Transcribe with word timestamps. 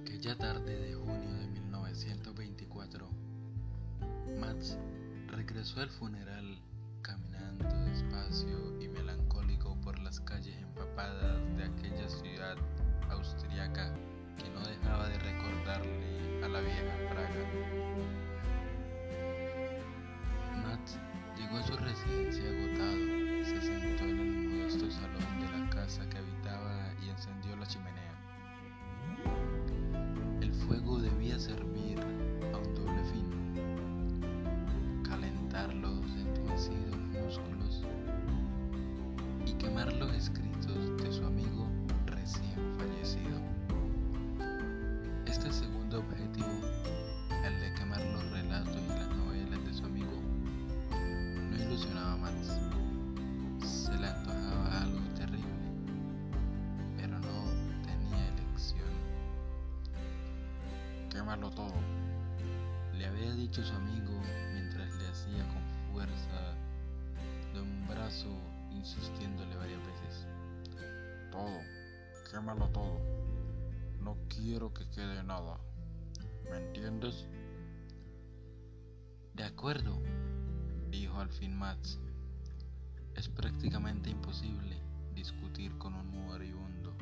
Aquella 0.00 0.36
tarde 0.36 0.76
de 0.78 0.94
junio 0.94 1.32
de 1.38 1.46
1924, 1.48 3.08
Max 4.38 4.76
regresó 5.28 5.80
al 5.80 5.88
funeral 5.88 6.58
caminando 7.00 7.64
despacio 7.90 8.80
y 8.80 8.88
melancólico 8.88 9.74
por 9.80 9.98
las 10.00 10.20
calles 10.20 10.54
empapadas 10.60 11.40
de 11.56 11.64
aquella 11.64 12.08
ciudad 12.08 12.56
austriaca 13.08 13.94
que 14.36 14.50
no 14.50 14.60
dejaba 14.66 15.08
de 15.08 15.18
recordarle 15.18 16.44
a 16.44 16.48
la 16.48 16.60
vieja 16.60 16.96
Praga. 17.10 18.25
Este 45.36 45.52
segundo 45.52 45.98
objetivo, 45.98 46.48
el 47.44 47.60
de 47.60 47.74
quemar 47.74 48.00
los 48.00 48.30
relatos 48.30 48.74
y 48.74 48.88
las 48.88 49.08
novelas 49.10 49.64
de 49.66 49.74
su 49.74 49.84
amigo, 49.84 50.18
no 50.90 51.62
ilusionaba 51.62 52.16
más. 52.16 52.32
Se 53.62 53.92
le 53.98 54.08
antojaba 54.08 54.80
algo 54.80 54.98
quemarlo 61.10 61.50
todo, 61.50 61.74
le 62.96 63.06
había 63.06 63.32
dicho 63.32 63.62
su 63.62 63.74
amigo 63.74 64.18
mientras 64.54 64.90
le 64.94 65.06
hacía 65.06 65.46
con 65.48 65.92
fuerza 65.92 66.54
de 67.52 67.60
un 67.60 67.86
brazo 67.86 68.30
insistiéndole 68.70 69.54
varias 69.56 69.80
veces. 69.80 70.26
Todo, 71.30 71.60
quémalo 72.30 72.68
todo. 72.70 73.15
Quiero 74.28 74.72
que 74.72 74.88
quede 74.90 75.22
nada. 75.22 75.58
¿Me 76.50 76.58
entiendes? 76.58 77.26
De 79.34 79.44
acuerdo, 79.44 80.00
dijo 80.90 81.18
al 81.18 81.30
fin 81.30 81.56
Max. 81.56 81.98
Es 83.14 83.28
prácticamente 83.28 84.10
imposible 84.10 84.80
discutir 85.14 85.76
con 85.78 85.94
un 85.94 86.10
moribundo. 86.10 86.94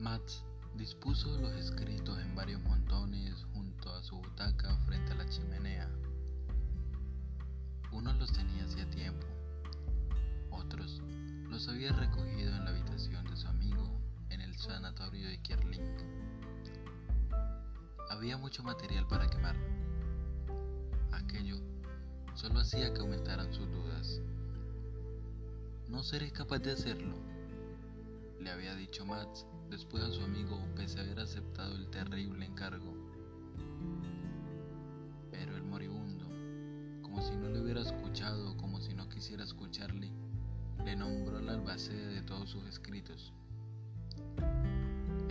Max 0.00 0.44
Dispuso 0.76 1.38
los 1.38 1.52
escritos 1.52 2.18
en 2.18 2.34
varios 2.34 2.62
montones 2.62 3.44
junto 3.52 3.92
a 3.92 4.02
su 4.02 4.16
butaca 4.16 4.74
frente 4.86 5.12
a 5.12 5.16
la 5.16 5.28
chimenea. 5.28 5.86
Unos 7.92 8.16
los 8.16 8.32
tenía 8.32 8.64
hacía 8.64 8.88
tiempo, 8.88 9.26
otros 10.50 11.02
los 11.50 11.68
había 11.68 11.92
recogido 11.92 12.56
en 12.56 12.64
la 12.64 12.70
habitación 12.70 13.22
de 13.26 13.36
su 13.36 13.46
amigo 13.48 13.91
sanatorio 14.62 15.26
de 15.28 15.42
Kierling. 15.42 15.82
Había 18.10 18.38
mucho 18.38 18.62
material 18.62 19.08
para 19.08 19.28
quemar. 19.28 19.56
Aquello 21.10 21.56
solo 22.34 22.60
hacía 22.60 22.94
que 22.94 23.00
aumentaran 23.00 23.52
sus 23.52 23.68
dudas. 23.72 24.20
No 25.88 26.04
seré 26.04 26.30
capaz 26.30 26.60
de 26.60 26.72
hacerlo, 26.72 27.16
le 28.40 28.50
había 28.50 28.76
dicho 28.76 29.04
Max 29.04 29.46
después 29.68 30.04
a 30.04 30.12
su 30.12 30.22
amigo 30.22 30.56
pese 30.76 31.00
a 31.00 31.02
haber 31.02 31.18
aceptado 31.18 31.74
el 31.74 31.88
terrible 31.90 32.46
encargo. 32.46 32.94
Pero 35.32 35.56
el 35.56 35.64
moribundo, 35.64 36.26
como 37.02 37.20
si 37.20 37.34
no 37.34 37.48
le 37.48 37.60
hubiera 37.60 37.80
escuchado 37.80 38.56
como 38.58 38.80
si 38.80 38.94
no 38.94 39.08
quisiera 39.08 39.42
escucharle, 39.42 40.12
le 40.84 40.94
nombró 40.94 41.40
el 41.40 41.48
albacete 41.48 42.06
de 42.06 42.22
todos 42.22 42.48
sus 42.48 42.64
escritos. 42.66 43.32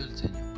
el 0.00 0.16
Señor. 0.16 0.49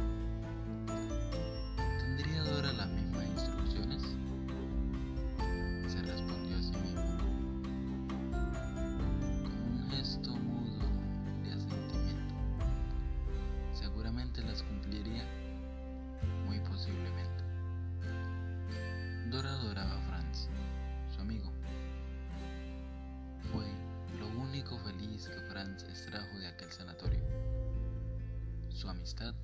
Amistad 29.03 29.35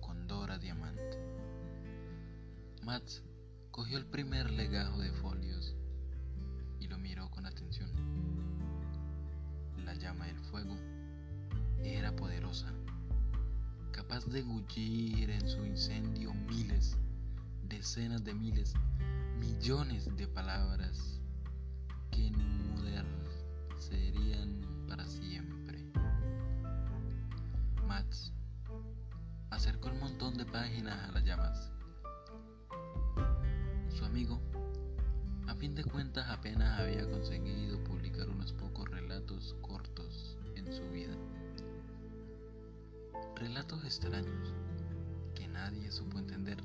con 0.00 0.26
Dora 0.26 0.58
Diamante. 0.58 1.16
Max 2.82 3.22
cogió 3.70 3.98
el 3.98 4.06
primer 4.06 4.50
legajo 4.50 4.98
de 4.98 5.12
folios 5.12 5.76
y 6.80 6.88
lo 6.88 6.98
miró 6.98 7.30
con 7.30 7.46
atención. 7.46 7.88
La 9.84 9.94
llama 9.94 10.26
del 10.26 10.40
fuego 10.40 10.74
era 11.84 12.16
poderosa, 12.16 12.66
capaz 13.92 14.26
de 14.26 14.40
engullir 14.40 15.30
en 15.30 15.48
su 15.48 15.64
incendio 15.64 16.34
miles, 16.34 16.96
decenas 17.62 18.24
de 18.24 18.34
miles, 18.34 18.74
millones 19.38 20.16
de 20.16 20.26
palabras 20.26 21.20
que 22.10 22.32
serían 23.78 24.62
para 24.88 25.06
siempre. 25.06 25.78
Max 27.86 28.32
acercó 29.50 29.88
el 29.88 29.98
montón 29.98 30.36
de 30.36 30.44
páginas 30.44 31.08
a 31.08 31.12
las 31.12 31.24
llamas. 31.24 31.70
Su 33.90 34.04
amigo, 34.04 34.40
a 35.46 35.54
fin 35.54 35.74
de 35.74 35.84
cuentas, 35.84 36.28
apenas 36.28 36.80
había 36.80 37.08
conseguido 37.08 37.82
publicar 37.84 38.28
unos 38.28 38.52
pocos 38.52 38.88
relatos 38.88 39.54
cortos 39.60 40.36
en 40.54 40.72
su 40.72 40.82
vida. 40.90 41.14
Relatos 43.36 43.84
extraños 43.84 44.52
que 45.34 45.46
nadie 45.48 45.90
supo 45.90 46.18
entender, 46.18 46.58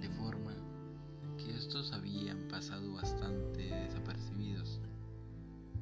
de 0.00 0.08
forma 0.10 0.52
que 1.38 1.56
estos 1.56 1.92
habían 1.92 2.48
pasado 2.48 2.92
bastante 2.94 3.62
desapercibidos, 3.62 4.80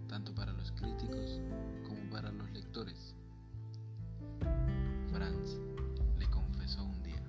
tanto 0.09 0.35
para 0.35 0.53
los 0.53 0.73
críticos 0.73 1.41
como 1.87 2.11
para 2.11 2.33
los 2.33 2.51
lectores. 2.53 3.15
Le 6.19 6.27
confesó 6.31 6.85
un 6.85 7.03
día. 7.03 7.23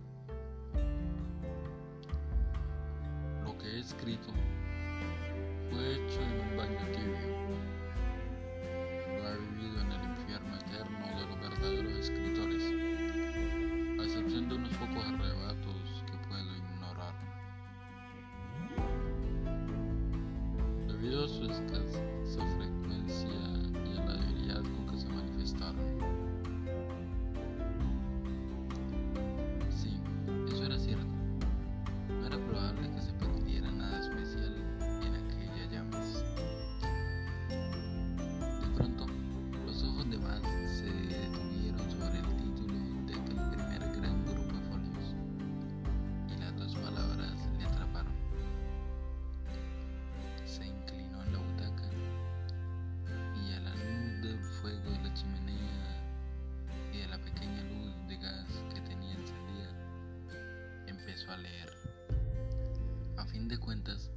Lo 3.43 3.57
que 3.57 3.67
he 3.67 3.79
escrito 3.79 4.29
fue 5.69 5.95
hecho 5.95 6.21
en 6.21 6.39
un 6.39 6.57
baño 6.57 6.79
tibio. 6.93 7.27
Lo 9.17 9.27
ha 9.27 9.35
vivido 9.35 9.81
en 9.81 9.91
el 9.91 10.03
infierno 10.11 10.55
eterno 10.55 11.05
de 11.19 11.25
los 11.27 11.39
verdaderos 11.39 11.93
escritores, 11.99 12.63
a 13.99 14.03
excepción 14.03 14.49
de 14.49 14.55
unos 14.55 14.73
pocos 14.77 15.05
arrebatos 15.05 16.03
que 16.05 16.17
puedo 16.29 16.55
ignorar. 16.55 17.15
Debido 20.87 21.25
a 21.25 21.27
su 21.27 21.43
escasa 21.45 22.04
a 61.33 61.37
leer. 61.37 61.71
A 63.17 63.25
fin 63.25 63.47
de 63.47 63.57
cuentas, 63.57 64.11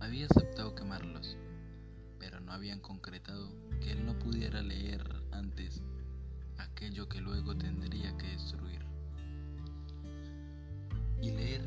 había 0.00 0.26
aceptado 0.26 0.74
quemarlos, 0.74 1.36
pero 2.18 2.40
no 2.40 2.52
habían 2.52 2.80
concretado 2.80 3.50
que 3.80 3.92
él 3.92 4.04
no 4.04 4.18
pudiera 4.18 4.62
leer 4.62 5.02
antes 5.32 5.82
aquello 6.58 7.08
que 7.08 7.20
luego 7.20 7.56
tendría 7.56 8.16
que 8.18 8.26
destruir. 8.28 8.84
Y 11.22 11.30
leer 11.30 11.62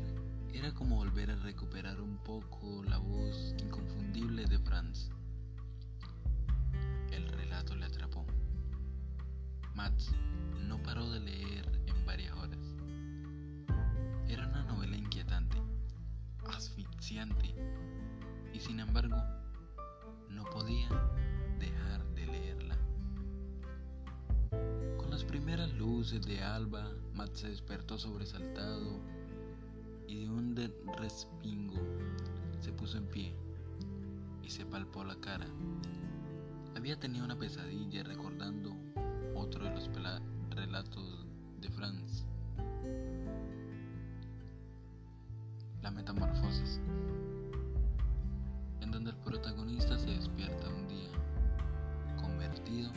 era 0.52 0.72
como 0.74 0.96
volver 0.96 1.30
a 1.30 1.36
recuperar 1.36 2.00
un 2.00 2.18
poco 2.18 2.82
la 2.84 2.98
voz 2.98 3.54
inconfundible 3.58 4.44
de 4.46 4.58
Franz. 4.60 5.10
El 7.10 7.26
relato 7.28 7.74
le 7.74 7.86
atrapó. 7.86 8.24
Matt 9.74 10.00
no 10.66 10.82
paró 10.82 11.10
de 11.10 11.20
leer 11.20 11.67
sin 18.68 18.80
embargo 18.80 19.16
no 20.28 20.44
podía 20.44 20.90
dejar 21.58 22.04
de 22.14 22.26
leerla. 22.26 22.76
Con 24.98 25.10
las 25.10 25.24
primeras 25.24 25.72
luces 25.72 26.20
de 26.26 26.42
alba, 26.42 26.92
Matt 27.14 27.34
se 27.34 27.48
despertó 27.48 27.96
sobresaltado 27.96 29.00
y 30.06 30.18
de 30.18 30.28
un 30.28 30.54
respingo 30.98 31.76
se 32.60 32.70
puso 32.72 32.98
en 32.98 33.06
pie 33.06 33.34
y 34.42 34.50
se 34.50 34.66
palpó 34.66 35.02
la 35.02 35.16
cara. 35.16 35.46
Había 36.76 37.00
tenido 37.00 37.24
una 37.24 37.38
pesadilla 37.38 38.04
recordando 38.04 38.76
otro 39.34 39.64
de 39.64 39.70
los 39.70 39.88
relatos 40.50 41.26
de 41.62 41.70
Franz. 41.70 42.26
La 45.80 45.90
metamorfosis 45.90 46.82
el 48.96 49.14
protagonista 49.16 49.98
se 49.98 50.10
despierta 50.10 50.68
un 50.68 50.88
día 50.88 51.10
convertido 52.20 52.90